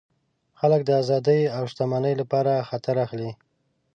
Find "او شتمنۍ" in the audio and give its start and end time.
1.57-2.13